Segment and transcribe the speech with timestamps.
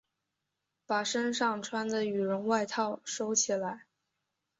[0.87, 3.85] 把身上穿的羽绒外套收起来